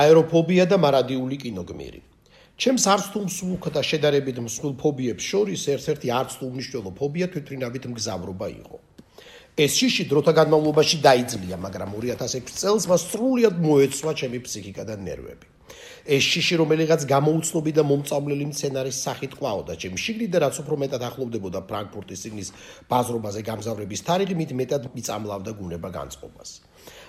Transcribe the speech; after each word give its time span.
აეროფობია 0.00 0.64
და 0.72 0.76
მარადიული 0.84 1.36
კინოგმირი. 1.44 2.00
ჩემს 2.62 2.84
არც 2.94 3.04
თუ 3.12 3.20
მსუბუქ 3.28 3.64
და 3.74 3.80
შედარებით 3.90 4.38
მსხვილ 4.46 4.74
ფობიებს 4.82 5.24
შორის 5.30 5.62
ერთ-ერთი 5.74 6.08
არც 6.20 6.30
თუ 6.38 6.44
უმნიშვნელო 6.48 6.90
ფობია 6.98 7.26
თვითრინავით 7.32 7.84
მგზავრობა 7.92 8.46
იყო. 8.62 8.76
ეს 9.64 9.72
შიში 9.76 10.04
დროთა 10.08 10.32
განმავლობაში 10.40 10.96
დაიძლია, 11.04 11.56
მაგრამ 11.60 11.90
2006 12.00 12.56
წელს 12.60 12.84
მას 12.88 13.02
სრულიად 13.12 13.56
მოეცვა 13.60 14.12
ჩემი 14.20 14.38
ფსიქიკა 14.46 14.84
და 14.88 14.96
ნერვები. 14.96 15.46
ეს 16.02 16.24
შიში 16.32 16.56
რომელიღაც 16.58 17.04
გამოუცნობი 17.06 17.72
და 17.78 17.82
მომწავლელი 17.86 18.44
მცენარის 18.50 18.96
სახით 19.06 19.32
ყვაოდა 19.38 19.74
ჩემ 19.82 19.94
შიგნით 20.04 20.30
და 20.34 20.38
რაც 20.44 20.56
უფრო 20.62 20.74
მეტად 20.82 21.02
ახლობდებოდა 21.08 21.60
ფრანკფურტის 21.68 22.22
სიგნის 22.24 22.48
ბაზრობაზე 22.90 23.40
გამზავრების 23.50 24.04
თარიღი 24.08 24.34
მით 24.40 24.50
მეტად 24.60 24.82
მიწამლავდა 24.96 25.52
გუნება 25.60 25.88
განწყობას. 25.98 26.50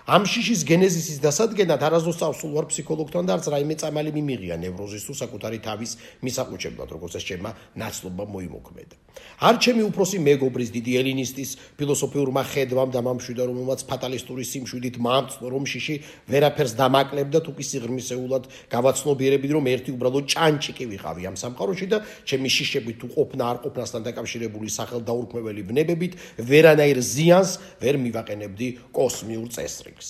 ამ 0.03 0.25
შიშის 0.27 0.65
გენეზისის 0.67 1.21
დასადგენად 1.23 1.79
არასდროს 1.87 2.17
წავსულ 2.19 2.51
ვარ 2.57 2.65
ფსიქოლოგთან 2.67 3.23
და 3.23 3.37
არც 3.39 3.45
რაიმე 3.55 3.75
წამალი 3.79 4.11
მიმიღია 4.11 4.59
ნევროზის 4.59 5.07
თუ 5.07 5.13
საკუთარი 5.15 5.59
თავის 5.63 5.91
მისაყუჩებლად, 6.27 6.89
როგორც 6.91 7.13
ეს 7.15 7.23
ჩემმა 7.23 7.51
ნაცლობა 7.79 8.23
მოიმოქმედა. 8.27 8.95
არ 9.39 9.55
ჩემი 9.63 9.83
უფროსი 9.87 10.17
მეგობრის 10.23 10.69
დიდი 10.73 10.91
ელინისტის 10.99 11.49
ფილოსოფიურმა 11.77 12.43
ხედვამ 12.51 12.89
და 12.95 12.99
მამშვიდა 13.07 13.43
რომელმაც 13.49 13.79
ფატალისტური 13.89 14.43
სიმშვიდით 14.43 14.95
მამწნო 15.05 15.47
რომ 15.53 15.63
შიში 15.71 15.95
ვერაფერს 16.31 16.73
დამაკლებდა 16.79 17.39
თუ 17.45 17.51
კი 17.57 17.63
სიღრმისეულად 17.69 18.43
გავაცნობიერებდი 18.73 19.51
რომ 19.53 19.65
ერთი 19.73 19.91
უბრალოდ 19.93 20.25
ჭანჭიკი 20.33 20.85
ვიყავი 20.93 21.23
ამ 21.29 21.35
სამყაროში 21.43 21.87
და 21.93 21.97
ჩემი 22.25 22.49
შიშები 22.55 22.93
თუ 22.99 23.07
ყოფნა 23.13 23.43
არ 23.51 23.57
ყოფნასთან 23.63 24.01
დაკავშირებული 24.09 24.69
სახელდაურქმეველი 24.79 25.61
ბნებებით 25.69 26.13
ვერანაირ 26.49 26.99
ზიანს 27.03 27.51
ვერ 27.83 27.95
მივაყენებდი 28.05 28.67
კოსმიურ 28.97 29.47
წესრიგს. 29.53 29.92
ტრიქს. 29.93 30.09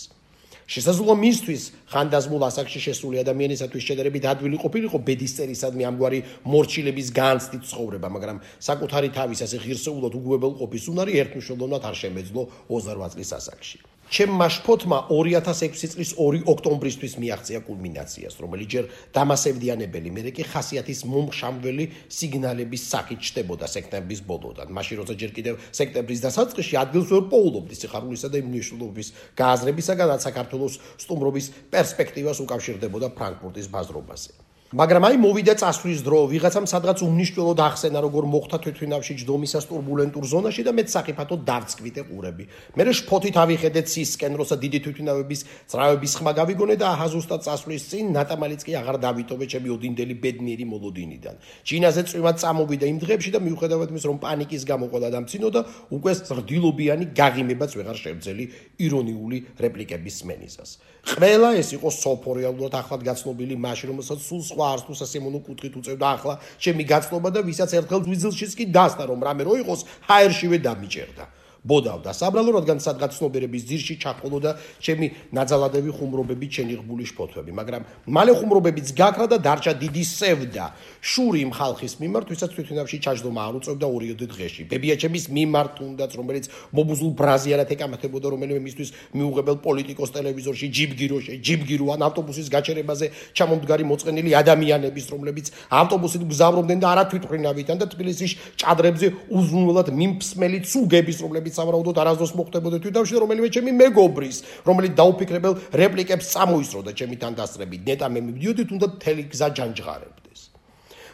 შესაძლოა 0.63 1.15
მისთვის 1.19 1.63
ხანდაზმულ 1.91 2.41
ასაკში 2.47 2.79
შესული 2.87 3.19
ადამიანისათვის 3.19 3.83
შედარებით 3.83 4.23
ადვილი 4.31 4.57
ყოფილიყო 4.63 4.97
ბედისწერისადმი 5.03 5.83
ამგვარი 5.91 6.19
მორჩილების 6.47 7.07
განცდით 7.19 7.63
ცხოვრება, 7.67 8.07
მაგრამ 8.07 8.39
საკუთარი 8.63 9.09
თავის 9.11 9.43
ასე 9.43 9.59
ღირსეულად 9.59 10.13
უგუებელ 10.15 10.53
ყოფის 10.63 10.87
უნარი 10.87 11.19
ერთმშობლოვნად 11.19 11.83
არ 11.83 11.95
შემეძლო 11.99 12.41
28 12.71 13.11
წლის 13.11 13.31
ასაკში. 13.43 13.77
ჩემმა 14.13 14.45
შფოთმა 14.53 14.97
2006 15.09 15.89
წლის 15.89 16.11
2 16.21 16.45
ოქტომბრისთვის 16.45 17.13
მიაღწია 17.17 17.59
კულმინაციას, 17.65 18.37
რომელიც 18.45 18.67
ჯერ 18.69 18.85
დამასევდიანებელი, 19.09 20.09
მერე 20.13 20.31
კი 20.37 20.45
ხასიათის 20.53 21.01
მომხშამველი 21.09 21.85
სიგნალების 22.13 22.83
სახით 22.93 23.19
ჩდებოდა 23.25 23.65
სექტემბრის 23.73 24.21
ბოლოდან. 24.29 24.69
მაშინ 24.69 24.95
როცა 25.01 25.17
ჯერ 25.17 25.31
კიდევ 25.33 25.55
სექტემბრის 25.73 26.23
დასაწყისში 26.29 26.75
ადგილს 26.83 27.09
ვერ 27.09 27.23
პოულობდი 27.33 27.75
სიხარულისა 27.81 28.29
და 28.29 28.37
იმნიშნულობის 28.45 29.07
გააზრებისაგან, 29.33 30.07
რაც 30.13 30.21
საქართველოს 30.29 30.73
სტუმრობის 31.01 31.45
პერსპექტივას 31.73 32.37
უკავშირდებოდა 32.45 33.07
ფრანკფურტის 33.17 33.67
ბაზრობაზე. 33.73 34.52
მაგრამ 34.73 35.05
აი 35.05 35.17
მოვიდა 35.21 35.53
წასვლის 35.61 35.99
დრო, 36.01 36.19
ვიღაცამ 36.33 36.65
სადღაც 36.65 37.05
უმნიშვნელოდ 37.05 37.59
ახსენა, 37.61 37.99
როგორ 38.01 38.25
მოხდა 38.25 38.57
თვითონავში 38.57 39.13
ჯდომისას 39.21 39.67
ტურბულენტურ 39.69 40.25
ზონაში 40.25 40.65
და 40.65 40.71
მე 40.73 40.83
საფათოდ 40.89 41.41
დავწყვიტე 41.45 42.01
ყურები. 42.09 42.43
მე 42.73 42.83
შფოთით 42.97 43.35
ავიხედეთ 43.37 43.85
სისკენ, 43.93 44.33
როცა 44.33 44.55
დიდი 44.57 44.79
თვითონავების 44.81 45.41
ძრავების 45.69 46.13
ხმა 46.17 46.31
გავიგონე 46.41 46.75
და 46.81 46.85
აჰა 46.89 47.07
ზუსტად 47.13 47.41
წასვლის 47.45 47.83
წინ 47.85 48.05
ნატამალიც 48.17 48.61
კი 48.65 48.73
აღარ 48.81 48.97
დავიტოვე 48.97 49.45
ჩემი 49.53 49.69
ოდინდელი 49.77 50.15
ბედნიერი 50.17 50.65
მოლოდინიდან. 50.65 51.35
ჯინაზე 51.69 52.01
წვიმად 52.09 52.35
წამოვიდა 52.41 52.85
იმ 52.89 52.97
დღეებში 52.97 53.29
და 53.29 53.39
მიუხედავად 53.45 53.89
მის 53.93 54.03
რომ 54.09 54.17
პანიკის 54.25 54.63
გამო 54.65 54.85
ყველა 54.89 55.09
დამცინოდა, 55.13 55.61
უკვე 55.93 56.11
ზრდილობიანი 56.17 57.05
გაღიმებაც 57.13 57.71
ვეღარ 57.77 57.97
შევძელი 58.01 58.43
ირონიული 58.81 59.37
რეპლიკების 59.53 60.13
სმენისას. 60.25 60.69
ყველა 61.03 61.49
ეს 61.61 61.69
იყო 61.77 61.89
სოფორიალურად 61.93 62.73
ახლად 62.79 63.01
გაცნობილი 63.03 63.53
მაშინ, 63.59 63.87
რომელსაც 63.91 64.19
სულ 64.23 64.41
სხვა 64.49 64.62
სხვა 64.63 64.71
არც 64.73 64.83
თუ 64.87 64.93
სასიმონო 64.95 65.39
კუთხით 65.43 65.73
უწევდა 65.79 66.07
ახლა 66.15 66.35
ჩემი 66.63 66.83
გაცნობა 66.87 67.29
და 67.35 67.39
ვისაც 67.43 67.71
ერთხელ 67.79 68.01
ძვიზილშიც 68.07 68.51
კი 68.55 68.65
დასთა 68.71 69.03
რომ 69.11 69.19
რამე 69.27 69.43
რო 69.43 69.55
იყოს 69.63 69.81
ჰაერშივე 70.07 70.57
დამიჭერდა 70.63 71.25
ბოდავდა. 71.63 72.11
საბრალო 72.11 72.51
რადგან 72.59 72.79
სადღაც 72.83 73.11
ცნობერების 73.17 73.63
ძირში 73.63 73.95
ჩაყოლოდა 74.03 74.51
ჩემი 74.83 75.07
ნაძალადები 75.31 75.91
ხუმრობები 75.95 76.47
ჩენი 76.51 76.73
ღბული 76.83 77.05
შფოთვები. 77.07 77.51
მაგრამ 77.55 77.81
მალე 78.07 78.33
ხუმრობებიც 78.39 78.87
გაქრა 78.99 79.25
და 79.31 79.37
დარჩა 79.39 79.73
დიდი 79.79 80.03
სევდა. 80.03 80.65
შური 80.99 81.39
იმ 81.47 81.51
ხალხის 81.55 81.93
მიმართ 82.03 82.27
ვისაც 82.31 82.51
თვითონავში 82.55 82.97
ჩაჯდომა 82.99 83.41
არ 83.47 83.53
უწევდა 83.59 83.87
ორიოდე 83.87 84.25
დღეში. 84.27 84.61
ბებია 84.67 84.95
ჩემის 84.99 85.25
მიმართ 85.31 85.71
თუნდაც 85.79 86.11
რომელიც 86.19 86.45
მობუზულ 86.75 87.11
ბრაზიარად 87.19 87.69
ეკამათებოდა 87.75 88.27
რომელიმე 88.33 88.61
მისთვის 88.67 88.89
მიუღებელ 89.15 89.57
პოლიტიკოს 89.63 90.09
ტელევიზორში 90.15 90.67
ჯიბგიროში 90.77 91.33
ჯიბგირო 91.47 91.85
ან 91.95 92.01
ავტობუსის 92.07 92.47
გაჩერებაზე 92.51 93.05
ჩამომდგარი 93.37 93.83
მოწყენილი 93.87 94.31
ადამიანების 94.41 95.05
რომლებიც 95.13 95.47
ავტობუსით 95.79 96.23
გზავრობდნენ 96.31 96.79
და 96.83 96.87
არა 96.93 97.03
თვითფრინავითან 97.11 97.77
და 97.81 97.85
თბილისის 97.93 98.31
ჭადრებზე 98.59 99.07
უზრუნველად 99.37 99.87
მიმფსმელი 99.99 100.59
ცუგების 100.69 101.17
რომლებიც 101.23 101.52
რომელიც 101.53 101.57
სამრაუდოდ 101.57 101.97
არასდროს 102.01 102.33
მოხდებოდა 102.39 102.77
თვითონში 102.83 103.15
რომელიმე 103.21 103.49
ჩემი 103.53 103.71
მეგობრის 103.77 104.37
რომელიც 104.65 104.93
დაუფიქრებელ 104.97 105.53
რეპლიკებს 105.81 106.25
წამოისროდა 106.33 106.91
ჩემი 106.97 107.15
თანდასწრებით. 107.21 107.81
ნეტა 107.89 108.07
მე 108.09 108.19
მივდიოდი 108.27 108.63
თუნდაც 108.69 108.91
თელი 109.03 109.23
გზა 109.29 109.47
ჯანჯღარებდეს 109.57 110.22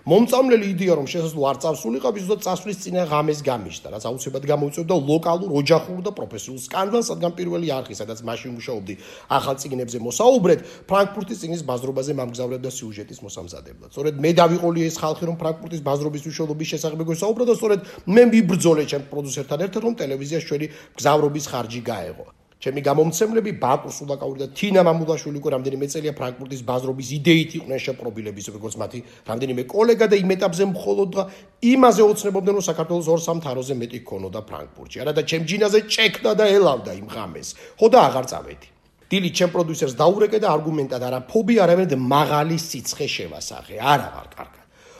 მომწამლელი 0.08 0.66
იდეა 0.74 0.94
რომ 1.00 1.08
შესაძლოა 1.10 1.48
არ 1.50 1.58
წავსულიყავ 1.64 2.14
ის 2.20 2.30
უბრალოდ 2.30 2.46
წასვლის 2.46 2.78
წინა 2.84 3.04
ღამეს 3.10 3.40
გამიშდა 3.44 3.88
რაც 3.92 4.04
აუცილებლად 4.08 4.46
გამოიწვევდა 4.48 4.96
ლოკალურ 5.10 5.52
ოჯახურ 5.60 6.00
და 6.08 6.12
პროფესიულ 6.16 6.60
სკანდალს 6.64 7.10
რადგან 7.12 7.32
პირველი 7.36 7.68
არხი 7.76 7.96
სადაც 8.00 8.20
მაშინ 8.24 8.52
მუშაობდი 8.56 8.94
ახალ 9.40 9.56
წიგნებზე 9.60 10.00
მოსაუბრეთ 10.08 10.60
ფრანკფურტის 10.88 11.40
წიგნის 11.44 11.64
ბაზრობაზე 11.68 12.12
მამგზავრებ 12.20 12.62
და 12.64 12.72
სიუჟეტის 12.80 13.20
მოსამზადებლად. 13.28 13.90
სწორედ 13.92 14.16
მე 14.24 14.32
დავიყოლი 14.40 14.80
ეს 14.88 14.96
ხალხი 15.04 15.24
რომ 15.28 15.38
ფრანკფურტის 15.44 15.82
ბაზრობის 15.84 16.24
უშუალობის 16.32 16.68
შესახებ 16.74 17.00
გესაუბრა 17.12 17.46
და 17.50 17.54
სწორედ 17.60 17.80
მე 18.08 18.24
ვიბრძოლე 18.34 18.84
ჩემ 18.88 19.04
პროდიუსერთან 19.12 19.60
ერთად 19.68 19.82
რომ 19.84 19.94
ტელევიზია 20.00 20.40
შველი 20.40 20.68
გზავრობის 20.96 21.46
ხარჯი 21.52 21.82
გაეღო 21.92 22.39
ჩემი 22.60 22.82
გამომცემლები 22.84 23.52
ბაკუ 23.56 23.90
სულაკაური 23.96 24.40
და 24.44 24.48
თინა 24.52 24.82
მამულაშვილი 24.84 25.40
უკვე 25.40 25.52
რამდენიმე 25.56 25.88
წელია 25.94 26.12
ფრანკფურტის 26.20 26.64
ბაზრობის 26.68 27.12
იდეით 27.16 27.56
იყვნენ 27.60 27.80
შეპრობილების 27.86 28.50
როგორც 28.52 28.76
მათი 28.84 29.00
რამდენიმე 29.32 29.64
კოლეგა 29.72 30.06
და 30.12 30.20
იმ 30.20 30.34
ეტაპზე 30.36 30.68
მხოლოდ 30.74 31.10
და 31.16 31.24
იმაზე 31.72 32.02
ოცნებობდნენ 32.12 32.60
რომ 32.60 32.68
საქართველოს 32.68 33.08
ორ 33.16 33.24
სამ 33.24 33.40
თაროზე 33.48 33.80
მეტი 33.80 34.00
ქონოდა 34.12 34.42
ფრანკფურტში. 34.52 34.98
არა 35.00 35.14
და 35.16 35.24
ჩემ 35.24 35.44
ჯინაზე 35.48 35.80
ჭექდა 35.88 36.32
და 36.36 36.46
ელავდა 36.60 36.92
იმ 37.00 37.08
ღამეს. 37.16 37.50
ხო 37.80 37.88
და 37.88 38.00
აღარ 38.12 38.26
წავედი. 38.28 38.68
დილით 39.08 39.34
ჩემ 39.40 39.52
პროდიუსერს 39.56 39.96
დაურეკე 39.96 40.40
და 40.44 40.48
არგუმენტად 40.52 41.02
არა 41.08 41.20
ფობი 41.32 41.56
არავინ 41.64 41.96
მაღალი 41.96 42.58
სიცხე 42.60 43.08
შევასახე. 43.08 43.76
არა 43.80 44.08
ვარ 44.20 44.28
კარგი 44.36 44.59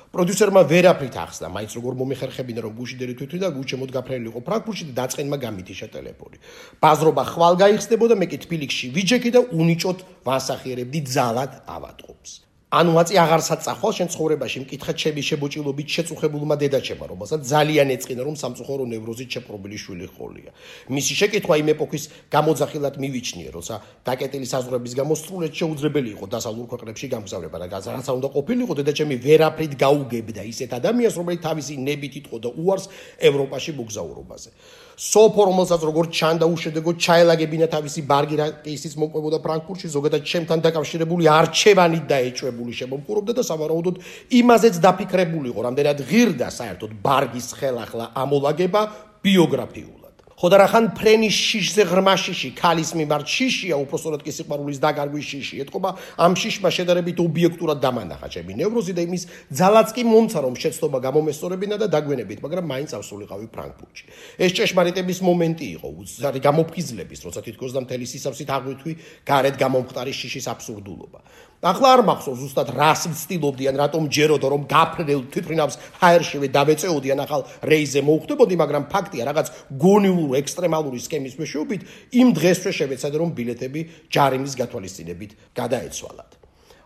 პროდიუსერმა 0.10 0.62
ვერაფრით 0.66 1.16
ახსნა, 1.22 1.48
მაინც 1.54 1.78
როგორ 1.78 1.94
მომეხერხებინა 2.02 2.66
რომ 2.66 2.74
გუშინდელი 2.82 3.14
თვითი 3.14 3.38
და 3.46 3.54
გუჩემოდ 3.54 3.90
გაფრენილი 3.94 4.30
იყო 4.34 4.42
ფრანკფურტში 4.42 4.86
და 4.90 4.94
დაწყენმა 5.06 5.38
გამითიშა 5.46 5.88
ტელეფონი. 5.94 6.38
ბაზრობა 6.82 7.24
ხვალ 7.30 7.54
გაიხსნებოდა, 7.62 8.16
მე 8.18 8.26
კი 8.26 8.38
თბილისში 8.50 8.86
ვიჯექი 8.90 9.30
და 9.38 9.42
უნიჭოთ 9.54 10.00
ვასახიერებდი 10.26 11.00
ძალად 11.14 11.52
ავატყობს. 11.70 12.49
ანუ 12.70 12.92
აწი 13.02 13.16
აღარ 13.18 13.42
საწახვალ 13.42 13.94
შენ 13.98 14.10
ცხოვრებაში 14.14 14.60
მკითხა 14.62 14.94
ჩემი 15.02 15.22
შებოჭილობით 15.26 15.90
შეწუხებულმა 15.90 16.56
დედაჩემმა 16.62 17.06
რომელსაც 17.10 17.42
ძალიან 17.50 17.90
ეწყინა 17.98 18.22
რომ 18.30 18.36
სამწუხარო 18.38 18.86
ნევროზით 18.94 19.30
შეპრობილი 19.34 19.78
შვილი 19.82 20.08
ხოლია. 20.14 20.54
მისი 20.94 21.14
შეკითხვა 21.18 21.56
იმ 21.66 21.68
ეპოქის 21.74 22.04
გამოძახილად 22.30 22.96
მივიჩნიე 23.02 23.50
როცა 23.58 23.76
დაკეტილი 24.06 24.48
საზღვრების 24.54 24.94
გამო 25.02 25.14
სრულად 25.18 25.54
შეუძლებელი 25.58 26.10
იყო 26.14 26.26
დასავლურ 26.30 26.66
ქვეყნებში 26.70 27.06
გამგზავრება 27.10 27.58
და 27.58 27.68
რაღაცა 27.74 28.12
უნდა 28.22 28.30
ყოფილიყო 28.38 28.74
დედაჩემი 28.78 29.16
ვერაფრით 29.18 29.74
გაუგებდა 29.74 30.42
ისეთ 30.54 30.70
ადამიანს 30.78 31.16
რომელიც 31.18 31.42
თავისი 31.50 31.74
ნებით 31.90 32.14
იტყოდა 32.22 32.50
უარს 32.54 32.86
ევროპაში 33.18 33.72
მოგზაურობაზე 33.82 34.50
სოფო 35.00 35.44
რომელსაც 35.48 35.84
როგორ 35.88 36.08
ჩანდა 36.12 36.48
უშედეგო 36.54 36.92
ჩაელაგებინა 37.00 37.68
თავისი 37.72 38.02
ბარგი 38.10 38.36
რაკეისის 38.40 38.98
მოყვებოდა 39.00 39.38
ფრანკფურტში 39.46 39.92
ზოგადად 39.96 40.26
ჩემთან 40.32 40.64
დაკავშირებული 40.66 41.30
არჩევანით 41.40 42.04
დაეჭვებული 42.12 42.76
შემომხურობდა 42.80 43.38
და 43.40 43.44
სავარაუდოდ 43.48 44.02
იმაზეც 44.42 44.82
დაფიქრებულიყო 44.84 45.66
რამდენად 45.68 46.04
ღირდა 46.10 46.52
საერთოდ 46.60 47.00
ბარგის 47.00 47.48
ხელახლა 47.62 48.12
ამოლაგება 48.26 48.82
ბიოგრაფიულ 49.24 49.99
ხო 50.40 50.48
და 50.48 50.58
რახან 50.64 50.86
ფრენის 50.96 51.36
შიშზე 51.36 51.84
ღრმა 51.92 52.16
შიში, 52.16 52.50
ქალის 52.56 52.96
მიმართ 52.96 53.28
შიშია, 53.28 53.76
უпроსტორად 53.76 54.24
კი 54.24 54.32
სიყვარულის 54.32 54.80
დაგარგვის 54.80 55.26
შიში. 55.36 55.56
ეთქობა 55.68 55.90
ამ 56.16 56.32
შიშმა 56.40 56.70
შედარებით 56.72 57.20
ობიექტურად 57.20 57.84
დამანახა 57.84 58.28
ჩემი 58.32 58.56
ნევროზი 58.56 58.96
და 58.96 59.04
იმის 59.04 59.24
ძალაც 59.52 59.92
კი 59.92 60.08
მომცა 60.08 60.40
რომ 60.40 60.56
შეცდომა 60.56 61.00
გამომესწორებინა 61.04 61.76
და 61.84 61.88
დაგვენებით, 61.92 62.40
მაგრამ 62.40 62.66
მაინც 62.72 62.90
ავსულიყავი 62.96 63.48
ფრანკფურტში. 63.52 64.04
ეს 64.40 64.52
ჭეშმარიტების 64.56 65.20
მომენტი 65.28 65.66
იყო, 65.76 65.88
უზარი 66.08 66.40
გამოფხიზლების, 66.40 67.20
როცა 67.28 67.40
თითქოს 67.44 67.76
და 67.76 67.80
მთელი 67.84 68.06
სისავსით 68.08 68.48
აღვითვი 68.48 68.92
გარეთ 69.28 69.56
გამომხტარი 69.60 70.14
შიშის 70.16 70.48
აბსურდულობა. 70.56 71.20
ახლა 71.60 72.00
არ 72.00 72.02
მახსოვს 72.08 72.40
ზუსტად 72.40 72.70
რას 72.72 73.02
ვცდილობდი 73.12 73.68
ან 73.68 73.76
რატომ 73.84 74.08
ჯეროდო 74.08 74.48
რომ 74.48 74.62
გაფრენილ 74.72 75.28
თვითმფრინავს 75.28 75.76
ჰაერშივე 76.00 76.48
დავეწეოდი 76.56 77.12
ან 77.12 77.20
ახალ 77.28 77.42
რეიზე 77.68 78.00
მოვხვდებოდი, 78.08 78.56
მაგრამ 78.64 78.84
ფაქტია 78.88 79.28
რაღაც 79.28 79.48
გონიულ 79.76 80.29
ექსტრემალური 80.38 81.00
სქემის 81.02 81.40
მეშვეობით 81.40 81.82
იმ 82.22 82.28
დღესვე 82.38 82.72
შევეცადე 82.80 83.18
რომ 83.22 83.34
ბილეთები 83.38 83.82
ჯარიმის 84.14 84.54
გათვალისწინებით 84.60 85.32
გადაეცვალათ. 85.58 86.40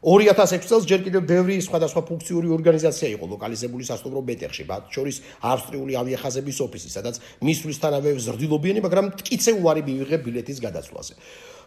2006 0.04 0.68
წელს 0.68 0.84
ჯერ 0.84 1.00
კიდევ 1.07 1.24
ბევრი 1.24 1.56
სხვადასხვა 1.63 2.01
ფუნქციური 2.04 2.51
ორგანიზაცია 2.51 3.07
იყო 3.16 3.25
ლოკალიზებული 3.34 3.88
სასტუმრო 3.88 4.19
მეტეხში, 4.28 4.63
მათ 4.68 4.84
შორის 4.92 5.18
ავსტრიული 5.48 5.95
ავიახაზების 5.95 6.57
ოფისი, 6.68 6.90
სადაც 6.92 7.16
მისვლისთანავე 7.40 8.12
ზრდილობიანი, 8.19 8.84
მაგრამ 8.84 9.06
მткиცე 9.16 9.51
უარი 9.63 9.81
მიიღე 9.88 10.18
ბილეთის 10.28 10.60
გადაცვლაზე. 10.60 11.13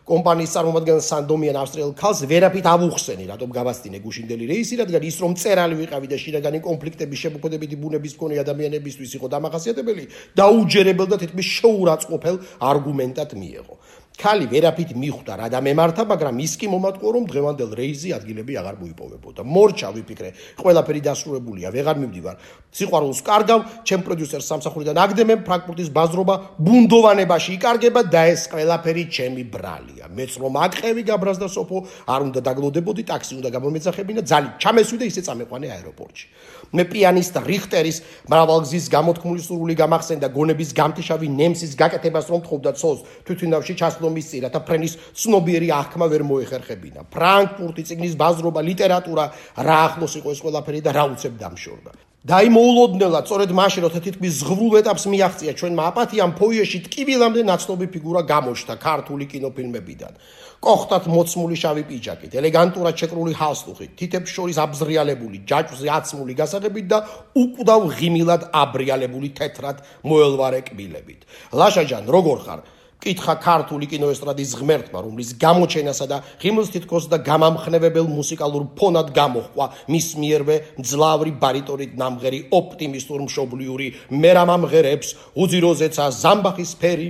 კომპანიის 0.07 0.53
წარმომადგენელ 0.55 1.01
სანდომიან 1.03 1.57
ავსტრიელ 1.59 1.93
ქალს 1.99 2.21
ვერაფით 2.31 2.67
ავუხსენი, 2.71 3.25
რატომ 3.27 3.51
გავასწინე 3.51 3.99
გუშინდელი 4.07 4.45
რეისი, 4.47 4.79
რადგან 4.79 5.03
ის 5.03 5.17
რომ 5.19 5.35
წერალი 5.35 5.75
ვიყავი 5.83 6.07
და 6.07 6.17
შინაგანი 6.23 6.61
კონფლიქტების 6.63 7.23
შემოქმედებითი 7.27 7.77
ბუნების 7.83 8.15
მქონე 8.15 8.39
ადამიანებისთვის 8.47 9.11
იყო 9.19 9.27
დამახასიათებელი, 9.35 10.05
დაუჯერებელ 10.39 11.07
და 11.11 11.17
თითქმის 11.27 11.47
შეურაცხყოფელ 11.59 12.37
არგუმენტად 12.71 13.31
მიიღო. 13.35 13.75
ქალი 14.17 14.47
ვერაფით 14.49 14.97
მიხვდა 14.97 15.35
რა 15.37 15.49
და 15.53 15.61
მემართა, 15.61 16.03
მაგრამ 16.09 16.41
ის 16.41 16.57
კი 16.57 16.67
მომატყო 16.73 17.09
რომ 17.17 17.25
დღევანდელ 17.29 17.71
რეიზი 17.77 18.11
ადგილები 18.17 18.57
აღარ 18.57 18.77
მოიპოვებოდა. 18.81 19.41
მორჩა 19.45 19.89
ვიფიქრე, 19.93 20.31
ყველაფერი 20.57 21.01
დასრულებულია, 21.05 21.69
ვეღარ 21.77 21.97
მივდივარ. 22.01 22.37
სიყვარულს 22.73 23.21
კარგავ, 23.21 23.61
ჩემ 23.85 24.03
პროდიუსერს 24.09 24.49
სამსახურიდან 24.49 24.97
აგდემენ, 25.05 25.41
ფრანკფურტის 25.45 25.91
ბაზრობა 25.93 26.35
ბუნდოვანებაში 26.57 27.51
იკარგება 27.61 28.01
და 28.09 28.23
ეს 28.33 28.49
ყველაფერი 28.49 29.05
ჩემი 29.13 29.45
ბრალია. 29.53 30.09
მეც 30.09 30.33
რომ 30.41 30.55
აკხევი 30.65 31.03
გაბრაზდა 31.13 31.49
სოფო, 31.53 31.77
არ 32.09 32.21
უნდა 32.27 32.41
დაგლოდებოდი, 32.41 33.03
ტაქსი 33.05 33.33
უნდა 33.37 33.51
გამომეძახებინა, 33.53 34.21
ძალი 34.25 34.49
ჩამესვი 34.57 34.97
და 34.97 35.05
ისე 35.13 35.23
წამეყვანე 35.29 35.67
აეროპორტში. 35.77 36.27
მე 36.73 36.83
პიანისტ 36.91 37.35
რიხტერის 37.47 37.99
მრავალგზის 38.27 38.87
გამოთქმული 38.91 39.41
სურვილი 39.45 39.75
გამახსენდა 39.79 40.29
გონების 40.35 40.71
გამთიშავი 40.75 41.29
ნემსის 41.31 41.73
გაკეთებას 41.79 42.27
რომ 42.27 42.41
თხოვდა 42.43 42.71
ცოლს 42.81 43.01
თვითინავში 43.27 43.75
ჩასვლა 43.79 44.06
დიპლომის 44.07 44.31
წირა 44.31 44.51
და 44.55 44.61
ფრენის 44.63 44.95
ცნობიერი 45.19 45.69
აღქმა 45.75 46.07
ვერ 46.07 46.23
მოეხერხებინა. 46.31 47.01
ფრანკფურტი 47.11 47.83
ციგნის 47.91 48.15
ბაზრობა, 48.15 48.61
ლიტერატურა, 48.63 49.25
რა 49.59 49.79
ახლოს 49.91 50.15
იყო 50.23 50.29
ეს 50.31 50.41
ყველაფერი 50.47 50.81
და 50.87 50.91
რა 50.95 51.05
უცებ 51.11 51.35
დამშორდა. 51.43 51.93
დაიმოულოდნელად, 52.27 53.23
სწორედ 53.23 53.51
მაშინ 53.55 53.83
როცა 53.87 54.01
თითქმის 54.03 54.33
ზღვრულ 54.43 54.73
ეტაპს 54.83 55.05
მიაღწია 55.07 55.53
ჩვენმა 55.63 55.83
აპათიამ 55.95 56.33
ფოიეში 56.35 56.79
ტკივილამდე 56.91 57.43
ნაცნობი 57.47 57.87
ფიგურა 57.95 58.23
გამოჩნდა 58.27 58.75
ქართული 58.83 59.25
კინოფილმებიდან. 59.31 60.13
კოხტათ 60.59 61.05
მოცმული 61.07 61.55
შავი 61.63 61.83
პიჯაკით, 61.87 62.33
ელეგანტურად 62.35 62.95
შეკრული 62.99 63.33
ჰალსტუხით, 63.39 63.91
თითებს 63.95 64.31
შორის 64.35 64.57
აბზრიალებული, 64.59 65.39
ჯაჭვზე 65.47 65.87
აცმული 65.87 66.35
გასაღებით 66.35 66.87
და 66.91 66.99
უკვდავ 67.39 67.83
ღიმილად 67.95 68.43
აბრიალებული 68.51 69.29
თეთრად 69.39 69.77
მოელვარე 70.03 70.61
კბილებით. 70.67 71.21
ლაშაჯან, 71.55 72.11
როგორ 72.11 72.39
ხარ? 72.43 72.61
კითხა 73.03 73.35
ქართული 73.39 73.87
კინოესტრადის 73.91 74.53
ღმერთმა, 74.59 74.99
რომლის 75.05 75.37
გამოჩენასა 75.39 76.07
და 76.11 76.17
ღიმილს 76.43 76.73
თითქოს 76.75 77.07
და 77.13 77.21
გამამხნევებელ 77.23 78.09
მუსიკალურ 78.09 78.65
ფონად 78.79 79.13
გამოხვა 79.13 79.67
მის 79.93 80.09
მიერვე 80.17 80.57
მძლავრი 80.81 81.33
ბარიტონით 81.43 81.93
ნამღერი 82.01 82.41
ოპტიმისტურ 82.57 83.21
მშობლიური 83.29 83.87
მერამამღერებს 84.11 85.15
უძიროზეცა 85.37 86.05
ზამბახის 86.23 86.73
ფერი 86.81 87.09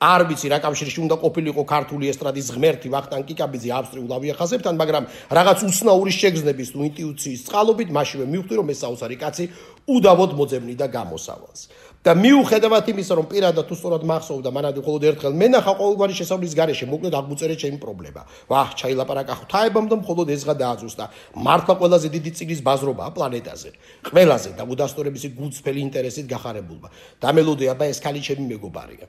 არ 0.00 0.22
ვიცი 0.32 0.48
რა 0.48 0.58
კავშირში 0.64 1.00
უნდა 1.04 1.16
ყოფილიყო 1.20 1.62
ქართული 1.68 2.08
ესტრადის 2.08 2.46
ღმერთი 2.56 2.88
ვახტანგ 2.88 3.24
კიკაბიძე 3.28 3.70
ავსტრიულ 3.76 4.12
ავიახაზებთან, 4.16 4.74
მაგრამ 4.80 5.04
რაღაც 5.28 5.58
უცნაური 5.68 6.12
შეგრძნების 6.16 6.70
ინტუიციის 6.72 7.44
წყალობით 7.44 7.92
მაშინვე 7.92 8.26
მივხვდი 8.32 8.54
რომ 8.56 8.72
ეს 8.72 8.80
საოცარი 8.80 9.16
კაცი 9.20 9.44
უდავოდ 9.92 10.30
მოძებნიდა 10.40 10.86
გამოსავალს. 10.88 11.60
და 12.00 12.14
მიუხედავად 12.16 12.86
იმისა, 12.88 13.12
რომ 13.12 13.26
პირადად 13.28 13.66
თუ 13.68 13.76
სწორად 13.76 14.04
მახსოვდა, 14.08 14.48
მანამდე 14.56 14.80
მხოლოდ 14.80 15.02
ერთხელ 15.04 15.34
მენახა 15.36 15.72
ყოველგვარი 15.76 16.14
შესავლის 16.16 16.54
garaშე, 16.56 16.86
მოკლედ 16.88 17.12
აღმოწერე 17.12 17.54
ჩემი 17.60 17.76
პრობლემა. 17.76 18.22
ვაჰ, 18.48 18.72
ჩაილაპარაკა 18.80 19.34
ღვთაებამ 19.36 19.86
და 19.92 19.96
მხოლოდ 20.00 20.26
ეს 20.32 20.42
ღა 20.48 20.54
დააძუსტა. 20.64 21.04
მართლა 21.36 21.74
ყველაზე 21.76 22.08
დიდი 22.08 22.30
ციგის 22.40 22.60
ბაზრობაა 22.64 23.10
პლანეტაზე. 23.12 23.70
ყველაზე 24.08 24.50
და 24.56 24.64
უდასტურებისი 24.64 25.28
გულწრფელი 25.36 25.80
ინტერესით 25.92 26.26
გახარებულმა. 26.32 26.88
დამელოდე 27.20 27.68
აბა 27.68 27.84
ეს 27.92 28.00
ქალი 28.00 28.20
ჩემი 28.24 28.48
მეგობარია. 28.48 29.04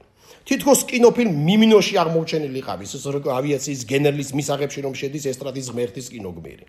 თითქოს 0.48 0.80
კინოფილმ 0.90 1.32
მიმინოში 1.48 1.96
აღმოჩენილი 2.04 2.62
ყავის 2.68 2.92
ეს 2.98 3.06
ავიაციის 3.40 3.82
გენერლის 3.92 4.30
მისაღებში 4.38 4.80
რომ 4.86 4.94
შედის 5.02 5.24
ესტრადის 5.32 5.68
ღმერთის 5.72 6.08
კინოგმირი. 6.14 6.66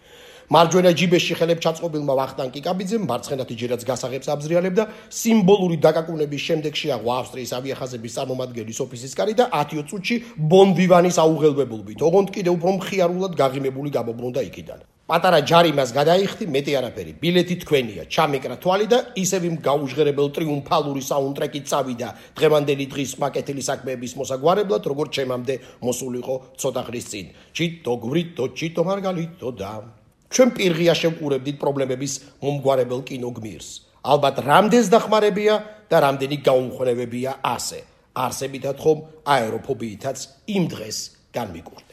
მარჯვენა 0.53 0.91
ჯიბეში 0.99 1.35
ხელებ 1.39 1.59
ჩაწყობილმა 1.65 2.15
ვახტანგ 2.19 2.53
კიკაბიძემ 2.53 3.07
მარცხენა 3.09 3.45
თიჯერაც 3.49 3.83
გასაღებს 3.89 4.29
აბზრიალებდა 4.35 4.85
სიმბოლური 5.09 5.77
დაკაკუნების 5.87 6.43
შემდეგ 6.49 6.73
შეაღო 6.83 7.09
ავსტრიის 7.19 7.53
ავიახაზების 7.59 8.17
წარმომადგენლის 8.19 8.83
ოფისის 8.85 9.17
კარი 9.17 9.35
და 9.39 9.49
10 9.49 9.87
წუთში 9.89 10.17
ბონვივანის 10.37 11.17
აუღელვებულობით. 11.25 11.99
ოღონდ 12.03 12.29
კიდე 12.37 12.51
უფრო 12.53 12.71
მხიარულად 12.79 13.33
გაღიმებული 13.39 13.91
გამობრუნდა 13.97 14.41
იქიდან 14.53 14.92
პატარა 15.11 15.41
ჯარიმას 15.43 15.91
გადაიხდი 15.93 16.47
მეტი 16.47 16.73
არაფერი. 16.79 17.13
ბილეთი 17.23 17.57
თქვენია 17.63 18.03
ჩამეკრა 18.07 18.57
თვალი 18.63 18.87
და 18.87 18.99
ისევ 19.19 19.43
იმ 19.51 19.57
გაუჟღერებელ 19.67 20.29
ტრიუმფალური 20.37 21.03
საუნდტრეკი 21.03 21.61
წავიდა. 21.67 22.09
დღევანდელი 22.39 22.87
დღის 22.93 23.13
მაკეთილი 23.19 23.63
საქმეების 23.67 24.13
მოსაგვარებლად 24.21 24.83
როგორც 24.87 25.11
ჩემამდე 25.19 25.55
მოსულიყო 25.83 26.35
ცოტა 26.61 26.83
ხნის 26.87 27.07
წინ. 27.13 27.27
ჩიტო 27.57 27.93
გვრიტო 28.05 28.45
ჩიტო 28.59 28.83
მარგალიტო 28.89 29.49
და 29.59 29.73
ჩვენ 30.33 30.49
პირღია 30.57 30.95
შევყურებდით 30.97 31.57
პრობლემების 31.61 32.13
მომგვარებელ 32.41 33.01
კინოგმირს. 33.05 33.69
ალბათ 34.07 34.37
რამდენს 34.49 34.89
დახმარებია 34.95 35.55
და 35.91 35.97
რამდენი 36.07 36.37
გაუმხნევებია 36.47 37.31
ასე. 37.43 37.81
არსებითად 38.13 38.77
ხომ 38.81 38.99
აეროფობიითაც 39.25 40.19
იმ 40.57 40.65
დღეს 40.73 40.99
განმიკურდა 41.33 41.92